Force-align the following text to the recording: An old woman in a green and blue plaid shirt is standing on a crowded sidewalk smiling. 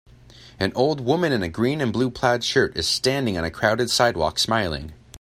An 0.59 0.71
old 0.73 0.99
woman 0.99 1.31
in 1.31 1.43
a 1.43 1.47
green 1.47 1.79
and 1.79 1.93
blue 1.93 2.09
plaid 2.09 2.43
shirt 2.43 2.75
is 2.75 2.87
standing 2.87 3.37
on 3.37 3.43
a 3.45 3.51
crowded 3.51 3.91
sidewalk 3.91 4.39
smiling. 4.39 4.93